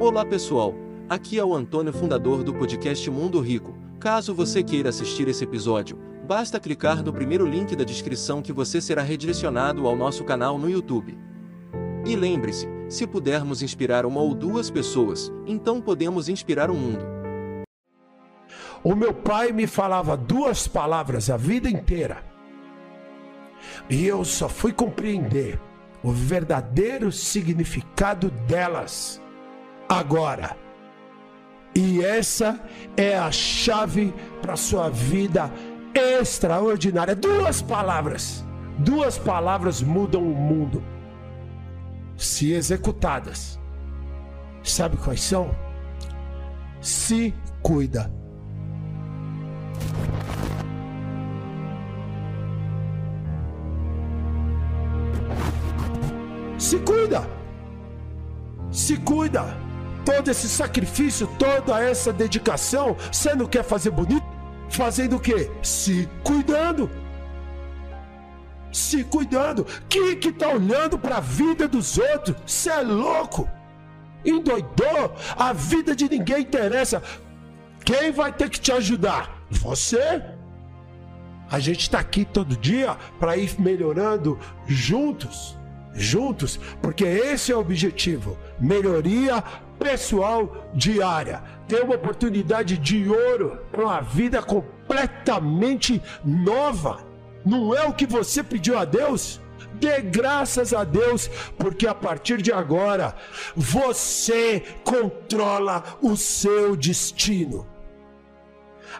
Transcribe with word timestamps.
Olá 0.00 0.24
pessoal, 0.24 0.74
aqui 1.10 1.38
é 1.38 1.44
o 1.44 1.54
Antônio, 1.54 1.92
fundador 1.92 2.42
do 2.42 2.54
podcast 2.54 3.10
Mundo 3.10 3.38
Rico. 3.38 3.76
Caso 4.00 4.34
você 4.34 4.62
queira 4.62 4.88
assistir 4.88 5.28
esse 5.28 5.44
episódio, 5.44 5.98
basta 6.26 6.58
clicar 6.58 7.04
no 7.04 7.12
primeiro 7.12 7.44
link 7.44 7.76
da 7.76 7.84
descrição 7.84 8.40
que 8.40 8.50
você 8.50 8.80
será 8.80 9.02
redirecionado 9.02 9.86
ao 9.86 9.94
nosso 9.94 10.24
canal 10.24 10.56
no 10.56 10.70
YouTube. 10.70 11.18
E 12.06 12.16
lembre-se, 12.16 12.66
se 12.88 13.06
pudermos 13.06 13.60
inspirar 13.60 14.06
uma 14.06 14.22
ou 14.22 14.34
duas 14.34 14.70
pessoas, 14.70 15.30
então 15.46 15.82
podemos 15.82 16.30
inspirar 16.30 16.70
o 16.70 16.74
mundo. 16.74 17.04
O 18.82 18.94
meu 18.94 19.12
pai 19.12 19.52
me 19.52 19.66
falava 19.66 20.16
duas 20.16 20.66
palavras 20.66 21.28
a 21.28 21.36
vida 21.36 21.68
inteira. 21.68 22.24
E 23.90 24.06
eu 24.06 24.24
só 24.24 24.48
fui 24.48 24.72
compreender 24.72 25.60
o 26.02 26.10
verdadeiro 26.10 27.12
significado 27.12 28.30
delas 28.30 29.19
agora. 29.90 30.56
E 31.74 32.02
essa 32.02 32.60
é 32.96 33.18
a 33.18 33.30
chave 33.32 34.14
para 34.40 34.56
sua 34.56 34.88
vida 34.88 35.52
extraordinária. 35.92 37.16
Duas 37.16 37.60
palavras. 37.60 38.44
Duas 38.78 39.18
palavras 39.18 39.82
mudam 39.82 40.22
o 40.22 40.34
mundo. 40.34 40.82
Se 42.16 42.52
executadas. 42.52 43.58
Sabe 44.62 44.96
quais 44.96 45.20
são? 45.20 45.50
Se 46.80 47.34
cuida. 47.62 48.12
Se 56.58 56.78
cuida. 56.78 57.28
Se 58.70 58.96
cuida. 58.98 59.69
Todo 60.04 60.30
esse 60.30 60.48
sacrifício, 60.48 61.26
toda 61.38 61.82
essa 61.82 62.12
dedicação, 62.12 62.96
você 63.10 63.34
não 63.34 63.46
quer 63.46 63.62
fazer 63.62 63.90
bonito? 63.90 64.24
Fazendo 64.70 65.16
o 65.16 65.20
quê? 65.20 65.50
Se 65.62 66.08
cuidando. 66.22 66.90
Se 68.72 69.04
cuidando. 69.04 69.66
Quem 69.88 70.16
que 70.16 70.32
tá 70.32 70.48
olhando 70.48 70.98
para 70.98 71.16
a 71.16 71.20
vida 71.20 71.66
dos 71.66 71.98
outros? 71.98 72.36
Você 72.46 72.70
é 72.70 72.80
louco. 72.80 73.48
Endoidou? 74.24 75.14
A 75.36 75.52
vida 75.52 75.94
de 75.94 76.08
ninguém 76.08 76.42
interessa. 76.42 77.02
Quem 77.84 78.12
vai 78.12 78.32
ter 78.32 78.48
que 78.48 78.60
te 78.60 78.72
ajudar? 78.72 79.44
Você. 79.50 80.22
A 81.50 81.58
gente 81.58 81.80
está 81.80 81.98
aqui 81.98 82.24
todo 82.24 82.56
dia 82.56 82.96
para 83.18 83.36
ir 83.36 83.60
melhorando 83.60 84.38
juntos 84.66 85.58
juntos, 85.92 86.58
porque 86.80 87.04
esse 87.04 87.52
é 87.52 87.56
o 87.56 87.60
objetivo: 87.60 88.38
melhoria 88.58 89.42
pessoal 89.78 90.68
diária. 90.74 91.42
Ter 91.66 91.82
uma 91.82 91.94
oportunidade 91.94 92.76
de 92.76 93.08
ouro 93.08 93.60
para 93.70 93.84
uma 93.84 94.00
vida 94.00 94.42
completamente 94.42 96.02
nova. 96.24 97.04
Não 97.44 97.74
é 97.74 97.86
o 97.86 97.92
que 97.92 98.06
você 98.06 98.42
pediu 98.42 98.78
a 98.78 98.84
Deus? 98.84 99.40
Dê 99.74 100.02
graças 100.02 100.74
a 100.74 100.84
Deus, 100.84 101.28
porque 101.56 101.86
a 101.86 101.94
partir 101.94 102.42
de 102.42 102.52
agora 102.52 103.14
você 103.56 104.62
controla 104.84 105.82
o 106.02 106.16
seu 106.16 106.76
destino. 106.76 107.66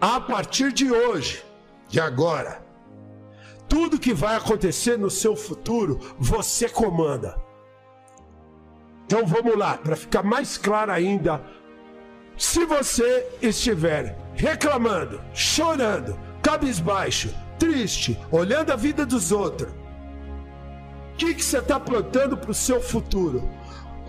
A 0.00 0.20
partir 0.20 0.72
de 0.72 0.90
hoje, 0.90 1.44
de 1.88 2.00
agora, 2.00 2.60
tudo 3.68 3.98
que 3.98 4.12
vai 4.12 4.36
acontecer 4.36 4.98
no 4.98 5.10
seu 5.10 5.34
futuro, 5.34 5.98
você 6.18 6.68
comanda. 6.68 7.36
Então 9.06 9.26
vamos 9.26 9.56
lá, 9.56 9.76
para 9.76 9.96
ficar 9.96 10.22
mais 10.22 10.56
claro 10.56 10.90
ainda. 10.92 11.40
Se 12.36 12.64
você 12.64 13.26
estiver 13.40 14.18
reclamando, 14.34 15.20
chorando, 15.32 16.18
cabisbaixo, 16.42 17.32
triste, 17.58 18.18
olhando 18.30 18.72
a 18.72 18.76
vida 18.76 19.06
dos 19.06 19.30
outros, 19.30 19.70
o 21.12 21.16
que, 21.16 21.34
que 21.34 21.44
você 21.44 21.58
está 21.58 21.78
plantando 21.78 22.36
para 22.36 22.50
o 22.50 22.54
seu 22.54 22.80
futuro? 22.80 23.48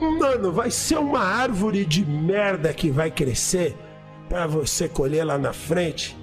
Mano, 0.01 0.51
vai 0.51 0.71
ser 0.71 0.97
uma 0.97 1.19
árvore 1.19 1.85
de 1.85 2.03
merda 2.03 2.73
que 2.73 2.89
vai 2.89 3.11
crescer 3.11 3.77
para 4.27 4.47
você 4.47 4.89
colher 4.89 5.23
lá 5.23 5.37
na 5.37 5.53
frente, 5.53 6.17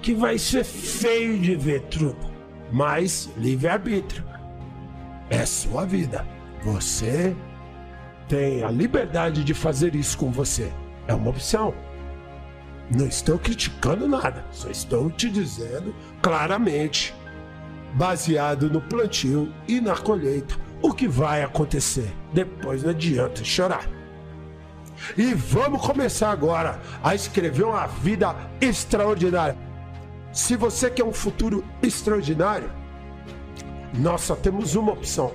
que 0.00 0.14
vai 0.14 0.38
ser 0.38 0.64
feio 0.64 1.38
de 1.38 1.56
ver 1.56 1.82
tudo 1.82 2.31
mas 2.72 3.30
livre-arbítrio. 3.36 4.24
É 5.28 5.44
sua 5.44 5.84
vida. 5.84 6.26
Você 6.64 7.36
tem 8.28 8.64
a 8.64 8.70
liberdade 8.70 9.44
de 9.44 9.52
fazer 9.52 9.94
isso 9.94 10.16
com 10.16 10.32
você. 10.32 10.72
É 11.06 11.14
uma 11.14 11.30
opção. 11.30 11.74
Não 12.90 13.06
estou 13.06 13.38
criticando 13.38 14.08
nada, 14.08 14.44
só 14.50 14.68
estou 14.68 15.10
te 15.10 15.30
dizendo 15.30 15.94
claramente, 16.20 17.14
baseado 17.94 18.68
no 18.68 18.80
plantio 18.80 19.52
e 19.68 19.80
na 19.80 19.96
colheita, 19.96 20.54
o 20.82 20.92
que 20.92 21.06
vai 21.06 21.42
acontecer. 21.42 22.12
Depois 22.32 22.82
não 22.82 22.90
adianta 22.90 23.44
chorar. 23.44 23.86
E 25.16 25.34
vamos 25.34 25.84
começar 25.84 26.30
agora 26.30 26.80
a 27.02 27.14
escrever 27.14 27.64
uma 27.64 27.86
vida 27.86 28.34
extraordinária. 28.60 29.56
Se 30.32 30.56
você 30.56 30.90
quer 30.90 31.04
um 31.04 31.12
futuro 31.12 31.62
extraordinário, 31.82 32.70
nós 33.94 34.22
só 34.22 34.34
temos 34.34 34.74
uma 34.74 34.92
opção: 34.92 35.32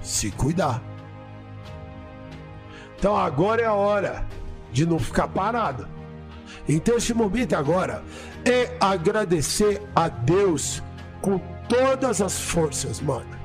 se 0.00 0.30
cuidar. 0.30 0.82
Então 2.98 3.14
agora 3.14 3.60
é 3.60 3.66
a 3.66 3.74
hora 3.74 4.26
de 4.72 4.86
não 4.86 4.98
ficar 4.98 5.28
parado. 5.28 5.86
Então 6.66 6.96
esse 6.96 7.12
momento 7.12 7.54
agora 7.54 8.02
é 8.44 8.74
agradecer 8.80 9.82
a 9.94 10.08
Deus 10.08 10.82
com 11.20 11.38
todas 11.68 12.22
as 12.22 12.40
forças, 12.40 13.00
mano. 13.00 13.36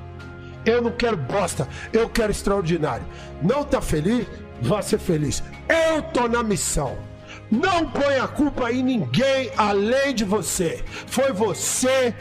Eu 0.65 0.81
não 0.81 0.91
quero 0.91 1.17
bosta, 1.17 1.67
eu 1.91 2.09
quero 2.09 2.31
extraordinário. 2.31 3.05
Não 3.41 3.63
tá 3.63 3.81
feliz? 3.81 4.25
Vá 4.61 4.81
ser 4.81 4.99
feliz. 4.99 5.43
Eu 5.67 6.01
tô 6.03 6.27
na 6.27 6.43
missão. 6.43 7.10
Não 7.51 7.85
põe 7.85 8.17
a 8.17 8.27
culpa 8.29 8.71
em 8.71 8.81
ninguém 8.81 9.51
além 9.57 10.15
de 10.15 10.23
você. 10.23 10.81
Foi 11.07 11.33
você 11.33 12.15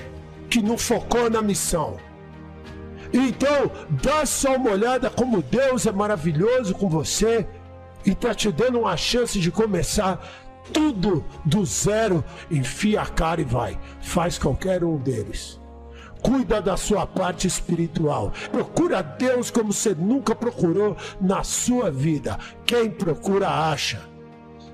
que 0.51 0.61
não 0.61 0.77
focou 0.77 1.31
na 1.31 1.41
missão. 1.41 1.99
Então, 3.13 3.71
dá 3.91 4.27
só 4.27 4.57
uma 4.57 4.71
olhada 4.71 5.09
como 5.09 5.41
Deus 5.41 5.87
é 5.87 5.93
maravilhoso 5.93 6.75
com 6.75 6.89
você 6.89 7.47
e 8.05 8.15
tá 8.15 8.35
te 8.35 8.51
dando 8.51 8.81
uma 8.81 8.97
chance 8.97 9.39
de 9.39 9.53
começar 9.53 10.21
tudo 10.73 11.25
do 11.45 11.65
zero. 11.65 12.25
Enfia 12.51 13.03
a 13.03 13.07
cara 13.07 13.41
e 13.41 13.45
vai. 13.45 13.79
Faz 14.01 14.37
qualquer 14.37 14.83
um 14.83 14.97
deles. 14.97 15.61
Cuida 16.23 16.61
da 16.61 16.77
sua 16.77 17.07
parte 17.07 17.47
espiritual. 17.47 18.33
Procura 18.51 19.01
Deus 19.01 19.51
como 19.51 19.73
você 19.73 19.95
nunca 19.95 20.35
procurou 20.35 20.97
na 21.21 21.45
sua 21.45 21.91
vida. 21.91 22.37
Quem 22.67 22.91
procura, 22.91 23.49
acha. 23.49 24.11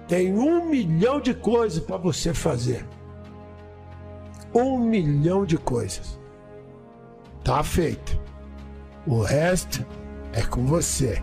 Tem 0.08 0.32
um 0.32 0.64
milhão 0.64 1.20
de 1.20 1.34
coisas 1.34 1.82
para 1.82 1.96
você 1.96 2.32
fazer. 2.32 2.86
Um 4.54 4.78
milhão 4.78 5.44
de 5.44 5.58
coisas. 5.58 6.18
Tá 7.42 7.62
feito. 7.62 8.18
O 9.06 9.20
resto 9.20 9.84
é 10.32 10.42
com 10.42 10.64
você. 10.64 11.22